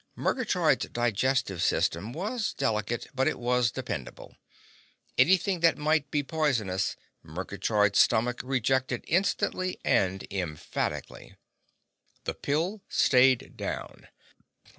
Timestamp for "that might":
5.59-6.09